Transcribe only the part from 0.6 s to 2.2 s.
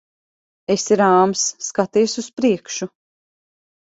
Esi rāms. Skaties